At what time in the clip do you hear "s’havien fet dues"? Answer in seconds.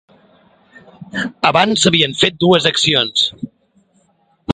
1.85-2.67